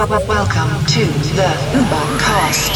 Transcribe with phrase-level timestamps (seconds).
[0.00, 1.04] Welcome to
[1.36, 2.72] the Ubercast.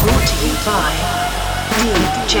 [0.00, 0.92] Brought to you by
[1.76, 2.36] DJ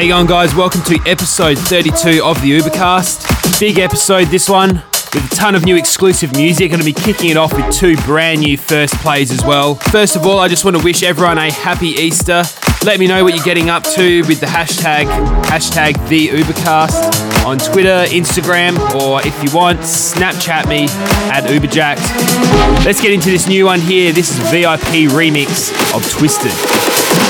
[0.00, 0.54] you going, guys?
[0.54, 3.58] Welcome to episode 32 of the Ubercast.
[3.58, 4.80] Big episode, this one,
[5.14, 6.70] with a ton of new exclusive music.
[6.70, 9.74] Going to be kicking it off with two brand new first plays as well.
[9.74, 12.42] First of all, I just want to wish everyone a happy Easter.
[12.84, 15.06] Let me know what you're getting up to with the hashtag
[15.44, 20.84] hashtag the Ubercast on Twitter, Instagram, or if you want, Snapchat me
[21.30, 22.84] at Uberjakd.
[22.84, 24.12] Let's get into this new one here.
[24.12, 27.25] This is VIP remix of Twisted.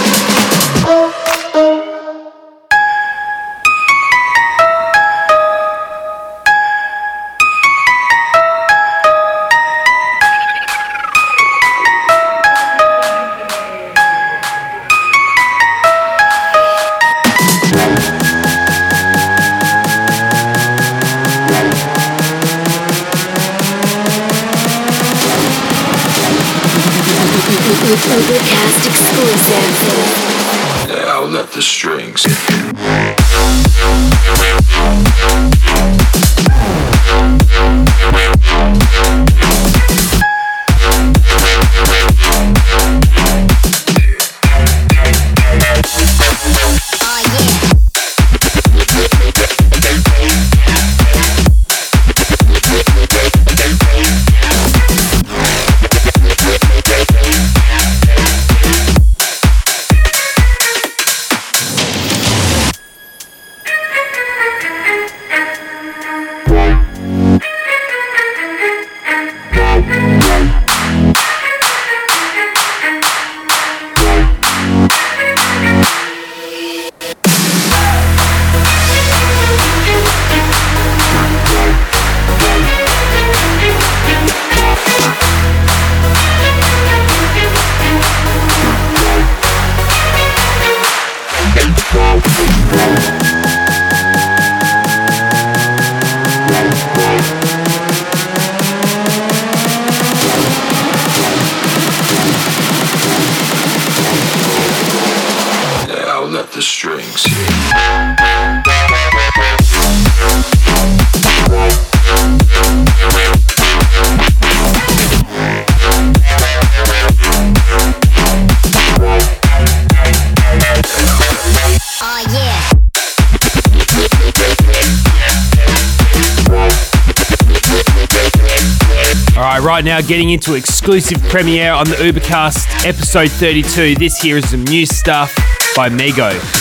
[129.86, 133.94] Now getting into exclusive premiere on the Ubercast episode 32.
[133.94, 135.32] This here is some new stuff
[135.76, 136.55] by Mego.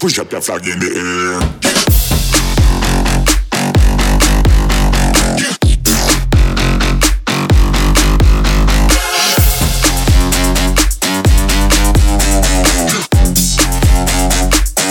[0.00, 1.40] Push up that flag in the air.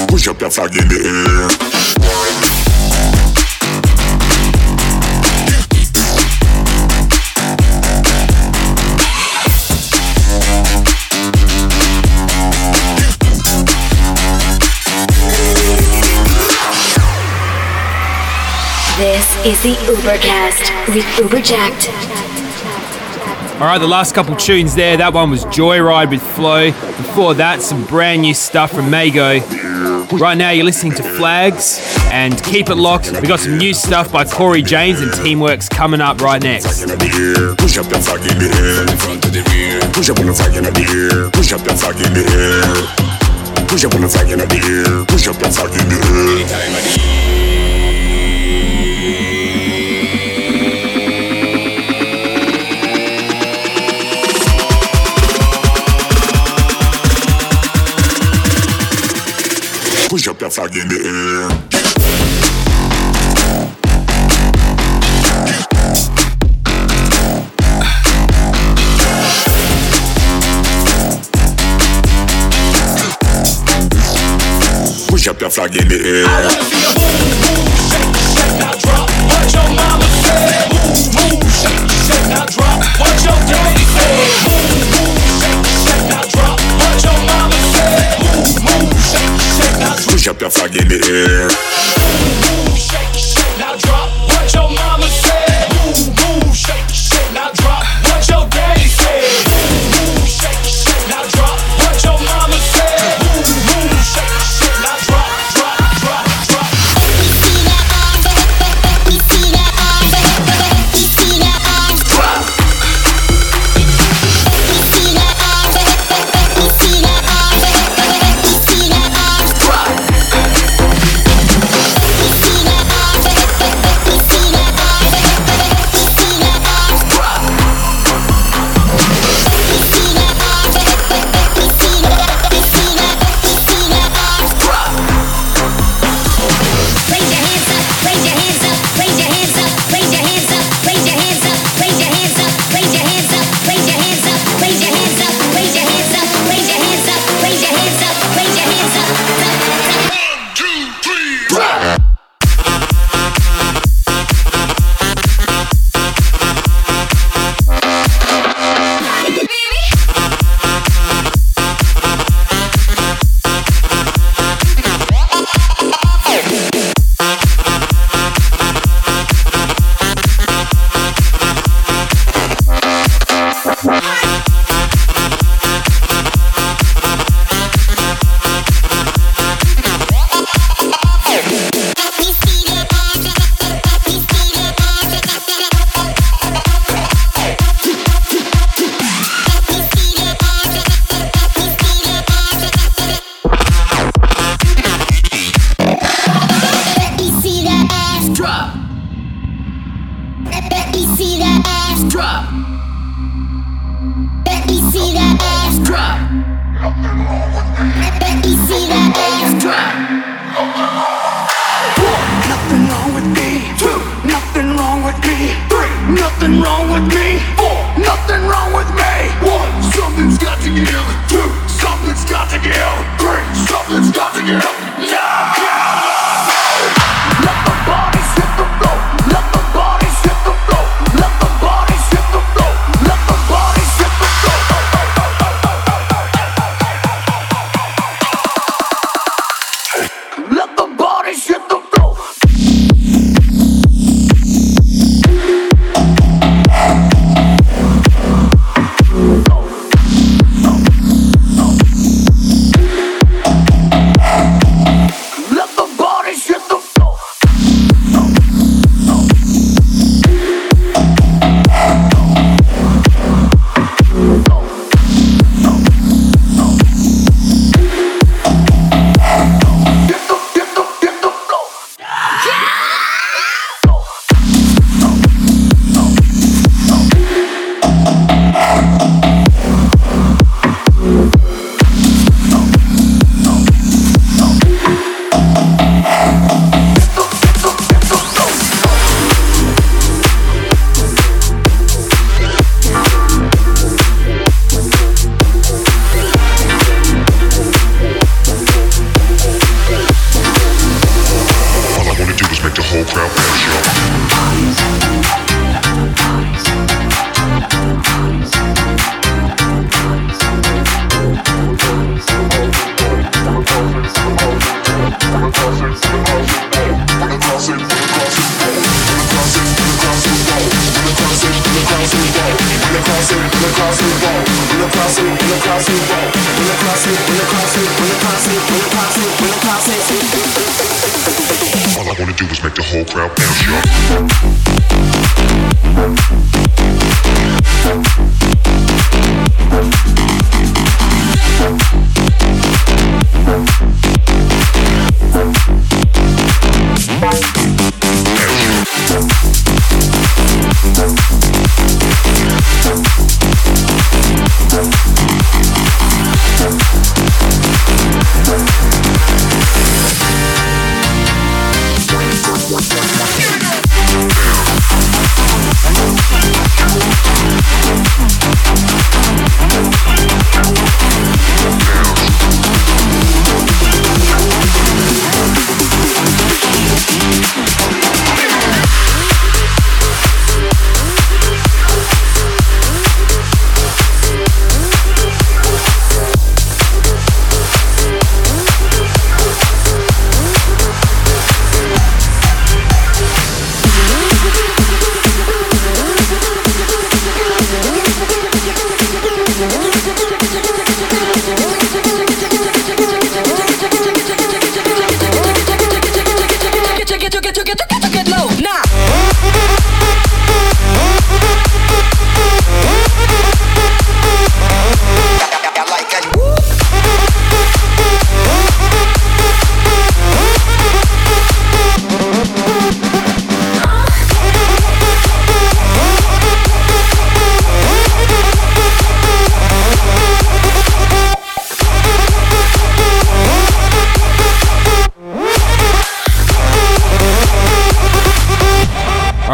[0.07, 1.80] Push up that flag in the air.
[19.43, 21.89] Is the Ubercast with Uberjakd.
[23.59, 24.97] All right, the last couple tunes there.
[24.97, 26.67] That one was Joyryde with FLO.
[26.67, 29.39] Before that, some brand new stuff from Mago.
[30.15, 33.11] Right now, you're listening to Flags and keep it locked.
[33.19, 36.83] We got some new stuff by Corey James and Teamworx coming up right next.
[36.83, 37.55] in the air.
[37.55, 38.85] Push up that flag in the air.
[38.97, 39.81] Front to the rear.
[39.91, 41.31] Push up on the flag in the air.
[41.31, 43.67] Push up that flag in the air.
[43.67, 45.05] Push up on the flag in the air.
[45.05, 45.97] Push up that flag in the
[47.01, 47.10] air.
[60.43, 61.71] a flag in the air.
[75.09, 76.25] push up your flag in the air.
[76.25, 79.09] I wanna see you move, move, shake, shake, now drop.
[79.29, 82.81] What your mama said, move, move, shake, shake, now drop.
[82.97, 83.80] What your daddy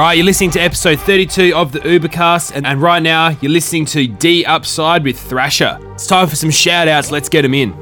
[0.07, 3.83] right, you're listening to episode 32 of the Ubercast, and, and right now you're listening
[3.83, 5.77] to D Upside with Thrasher.
[5.95, 7.11] It's time for some shout outs.
[7.11, 7.73] Let's get them in.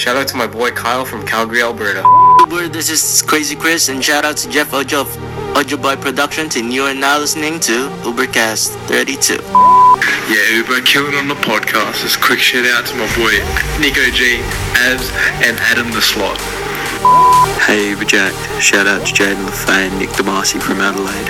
[0.00, 2.02] Shout out to my boy Kyle from Calgary, Alberta.
[2.40, 6.56] Uber, this is Crazy Chris, and shout out to Jeff Ojo of Ojo Boy Productions,
[6.56, 9.34] and you are now listening to Ubercast 32.
[10.34, 12.02] Yeah, Uber, killing on the podcast.
[12.02, 13.38] Just quick shout out to my boy
[13.80, 14.40] Nico G,
[14.74, 15.08] Abs,
[15.46, 16.67] and Adam the Slot.
[16.98, 21.28] Hey Uber Jack, shout out to Jaden LaFane, Nick Damasi from Adelaide.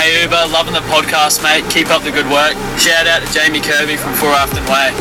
[0.00, 1.68] Hey Uber, loving the podcast, mate.
[1.70, 2.56] Keep up the good work.
[2.78, 4.94] Shout out to Jamie Kirby from Four Afton Way.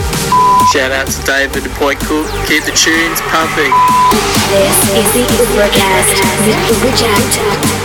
[0.74, 3.72] Shout out to David the Boy Cook, keep the tunes pumping.
[4.52, 7.77] This is the Ubercast with Uber Jack.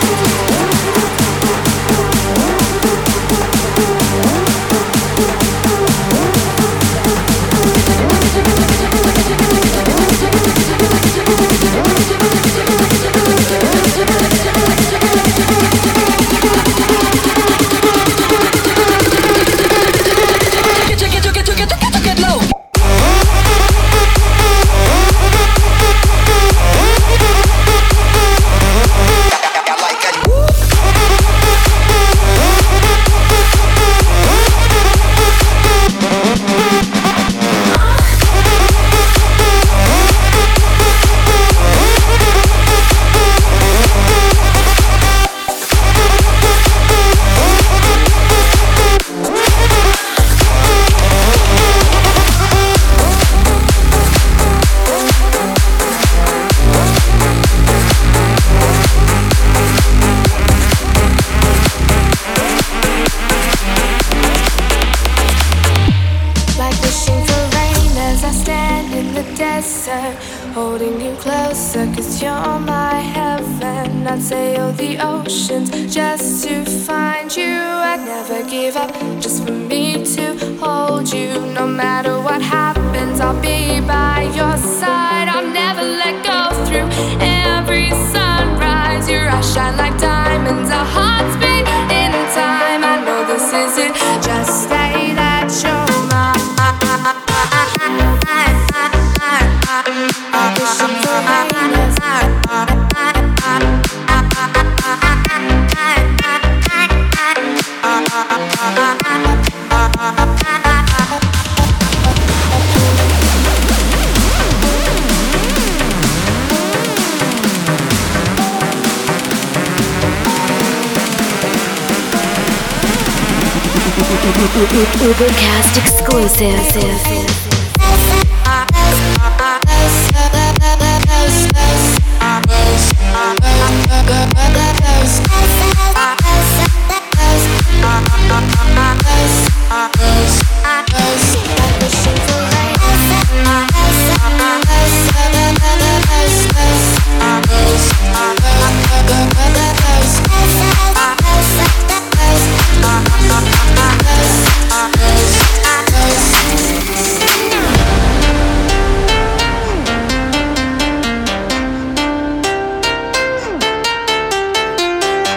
[124.54, 127.12] Ubercast exclusive.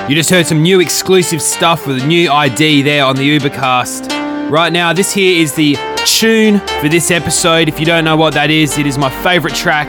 [0.07, 4.51] You just heard some new exclusive stuff with a new ID there on the Ubercast.
[4.51, 7.67] Right now, this here is the tune for this episode.
[7.67, 9.87] If you don't know what that is, it is my favourite track.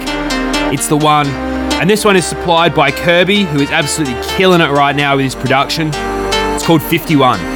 [0.73, 1.27] It's the one.
[1.27, 5.25] And this one is supplied by Curbi, who is absolutely killing it right now with
[5.25, 5.91] his production.
[5.93, 7.56] It's called 51.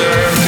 [0.00, 0.39] deserve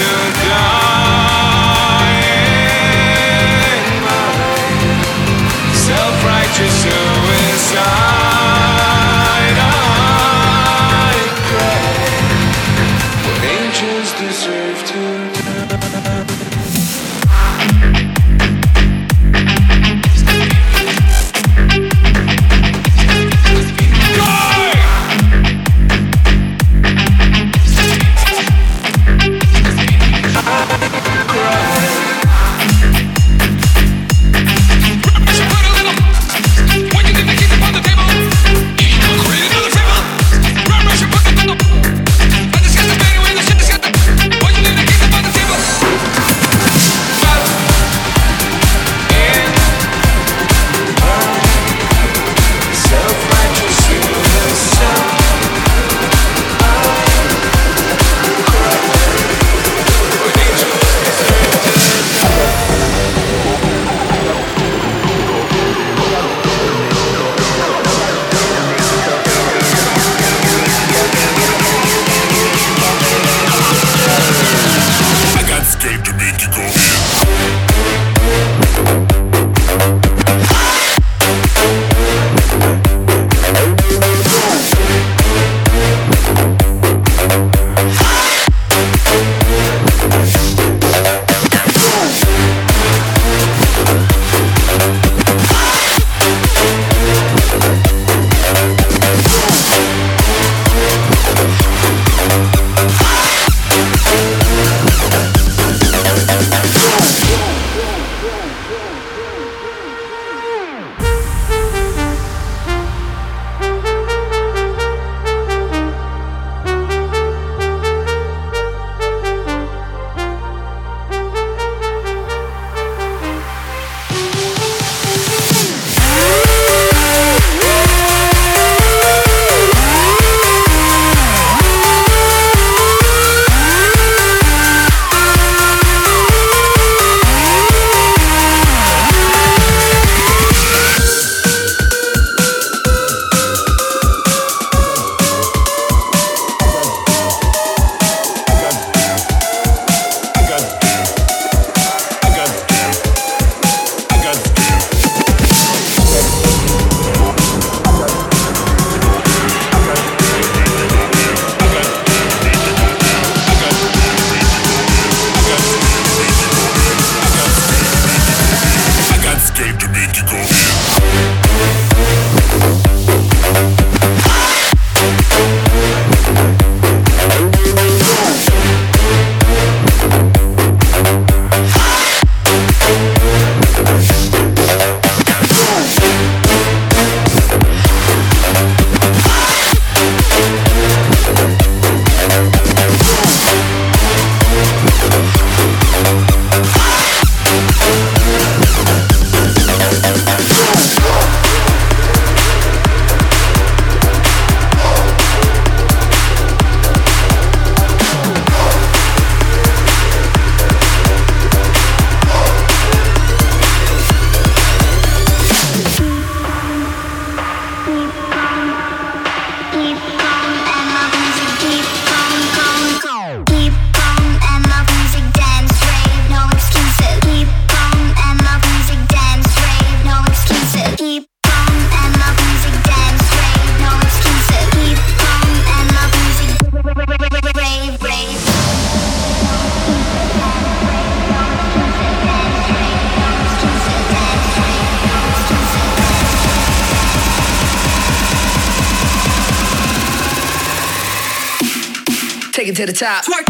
[253.03, 253.25] out.
[253.25, 253.42] Twice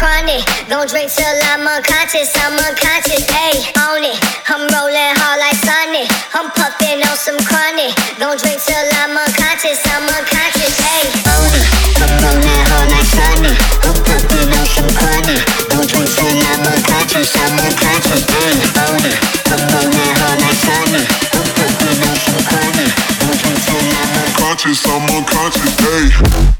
[0.00, 0.40] chronic.
[0.72, 2.32] Don't drink till I'm unconscious.
[2.40, 3.28] I'm unconscious.
[3.28, 4.16] Hey, on it,
[4.48, 6.08] I'm rolling hard like Sonic.
[6.32, 7.92] I'm puffing on some chronic.
[8.16, 9.76] Don't drink till I'm unconscious.
[9.92, 10.72] I'm unconscious.
[10.80, 11.66] Hey, on it,
[12.00, 13.56] I'm rolling hard like Sonic.
[13.84, 15.44] I'm puffing on some chronic.
[15.68, 17.28] Don't drink till I'm unconscious.
[17.36, 18.24] I'm unconscious.
[18.24, 19.16] Hey, on it,
[19.52, 21.06] I'm rolling hard like Sonic.
[21.36, 22.90] I'm puffing on some chronic.
[23.20, 24.08] Don't drink till I'm
[24.40, 26.59] Conscious, I'm unconscious, hey.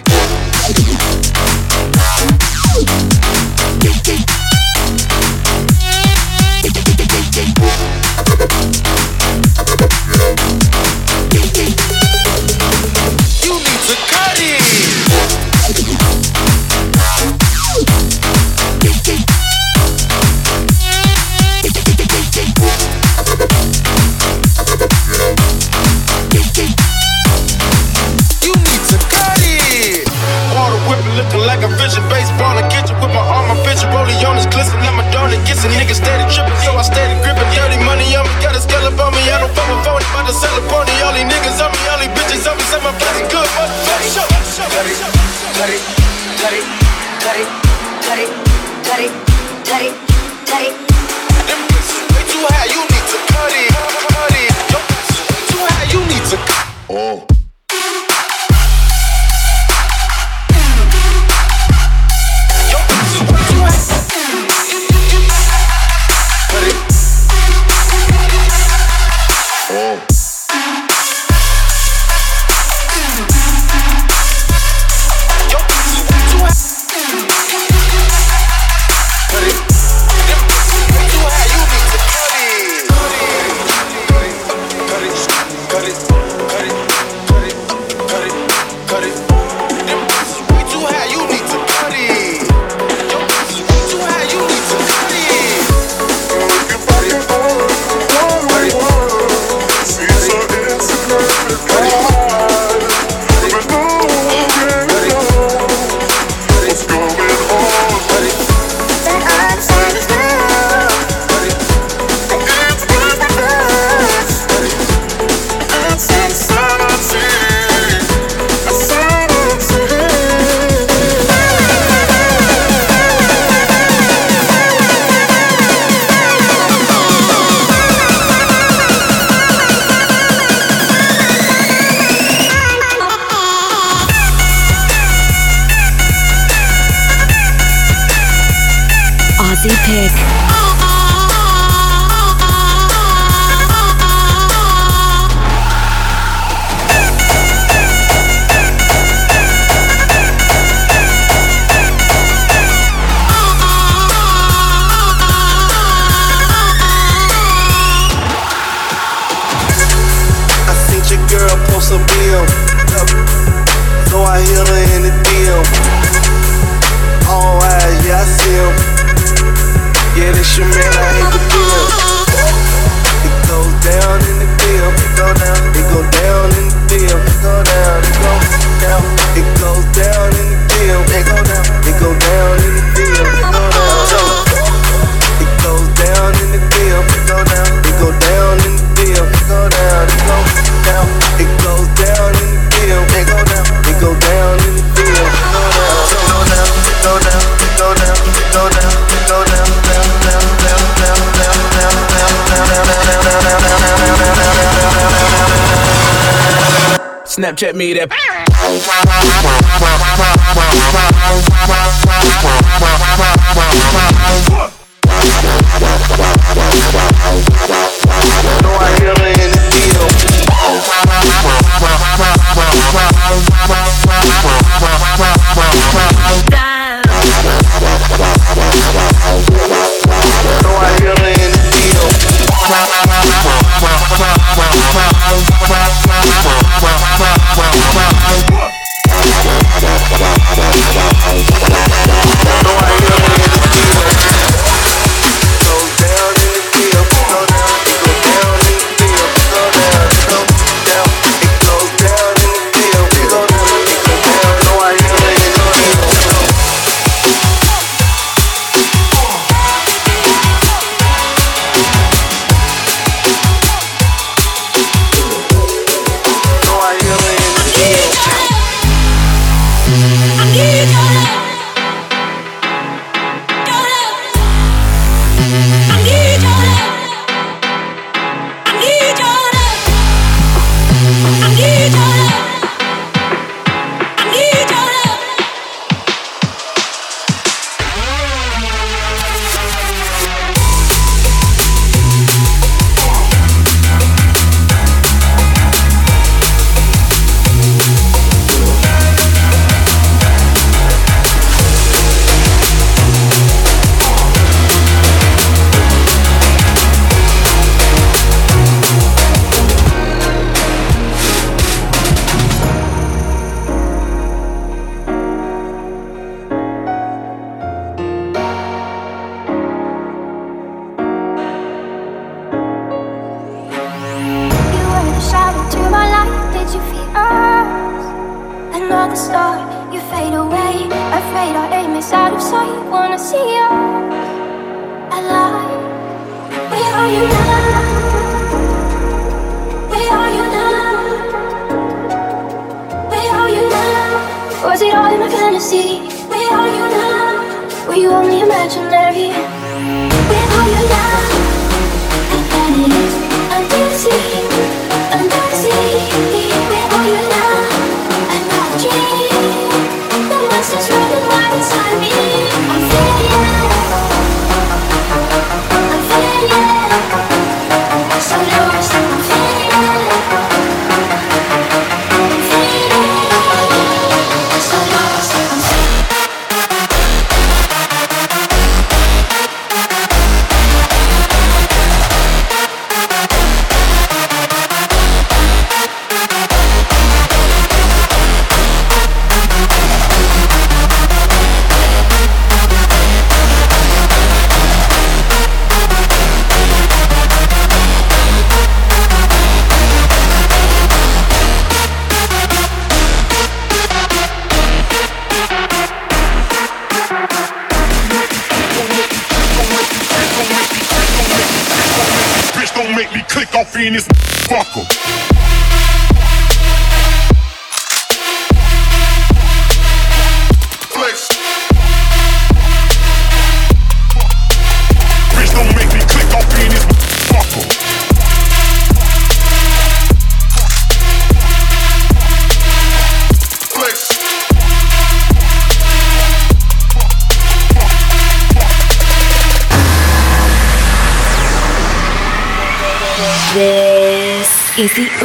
[207.51, 210.30] Snapchat me that.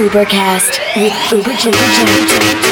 [0.06, 2.65] Ubercast with Uber Jumper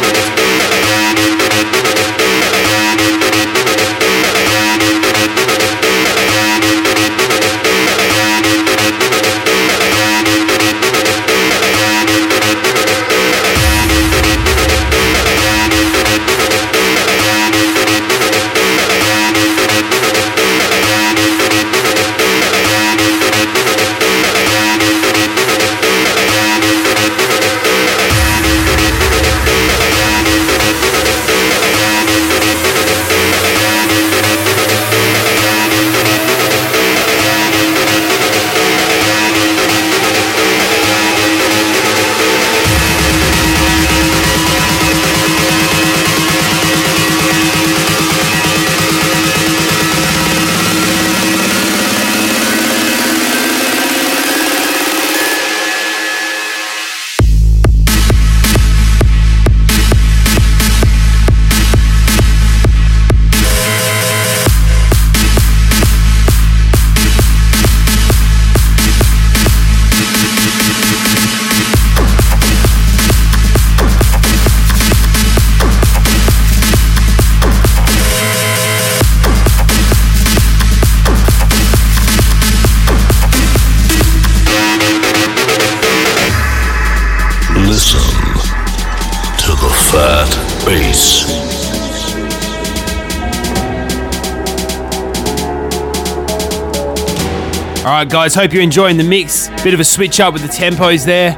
[98.05, 99.49] right, guys, hope you're enjoying the mix.
[99.63, 101.35] Bit of a switch up with the tempos there.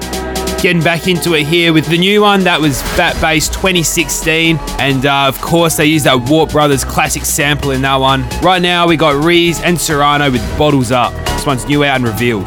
[0.61, 5.07] Getting back into it here with the new one that was Phat Bass 2016, and
[5.07, 8.29] uh, of course they used that Warp Brothers classic sample in that one.
[8.41, 11.13] Right now we got Reez and Suyano with Bottles Up.
[11.27, 12.47] This one's new out and revealed.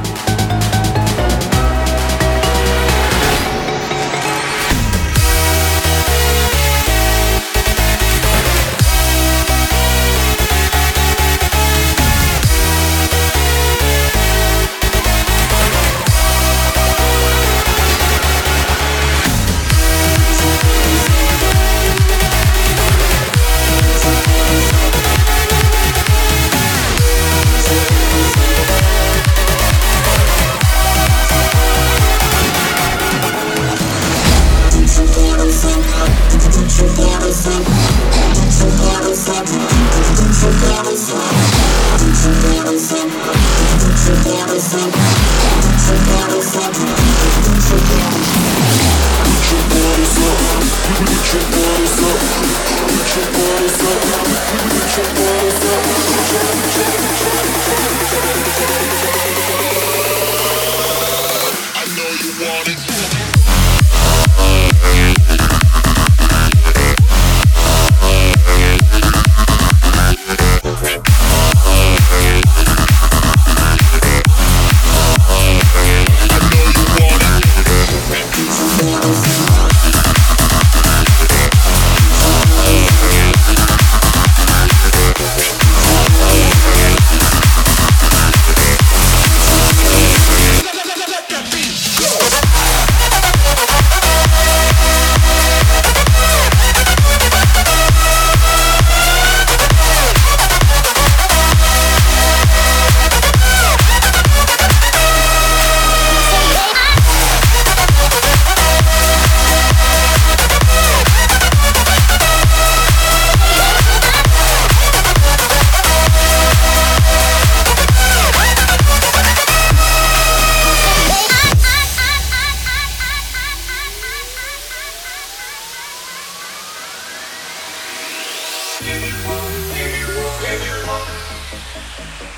[128.82, 131.10] If you want, if you want,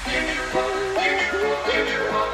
[0.08, 2.31] if you want, if you want.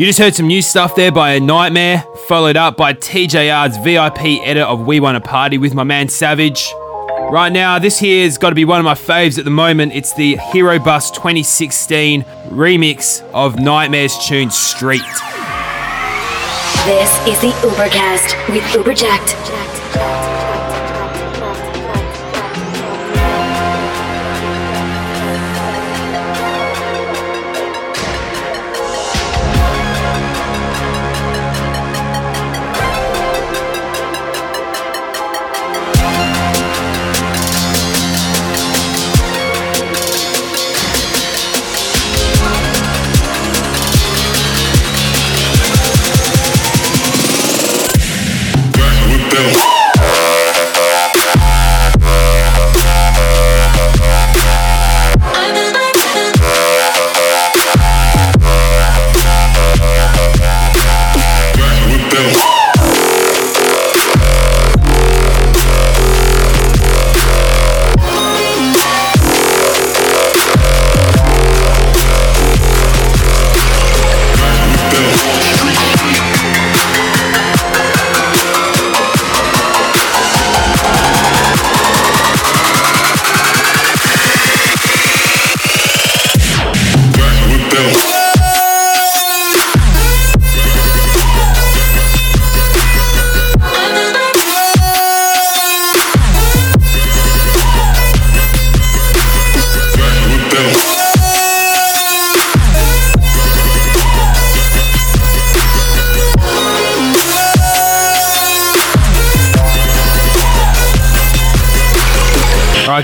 [0.00, 4.40] You just heard some new stuff there by A NGTMRE, followed up by TJR's VIP
[4.48, 6.72] edit of We Wanna Party with my man Savage.
[7.30, 9.92] Right now, this here's got to be one of my faves at the moment.
[9.94, 15.02] It's the Herobust 2016 remix of NGTMRE's tune Street.
[16.86, 20.39] This is the Ubercast with Uberjakd.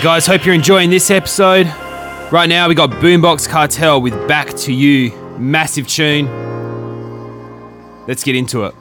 [0.07, 1.67] Guys, hope you're enjoying this episode.
[2.31, 5.11] Right now, we got Boombox Cartel with Back to You.
[5.37, 6.27] Massive tune.
[8.07, 8.75] Let's get into it.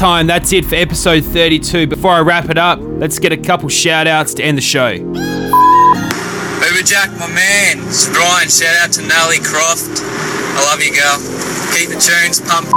[0.00, 0.26] Time.
[0.26, 1.86] That's it for episode 32.
[1.86, 4.92] Before I wrap it up, let's get a couple shout outs to end the show.
[4.92, 5.12] Uber
[6.86, 7.80] Jack, my man.
[7.86, 8.48] It's Ryan.
[8.48, 10.00] Shout out to Nelly Croft.
[10.00, 11.18] I love you, girl.
[11.76, 12.72] Keep the tunes pumped.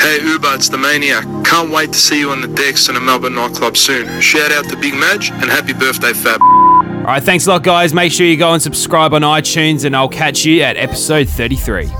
[0.00, 1.24] Hey Uber, it's the Maniac.
[1.44, 4.22] Can't wait to see you on the decks in a Melbourne nightclub soon.
[4.22, 6.40] Shout out to Big Madge and happy birthday, Fab.
[6.40, 7.92] All right, thanks a lot, guys.
[7.92, 11.90] Make sure you go and subscribe on iTunes, and I'll catch you at episode 33.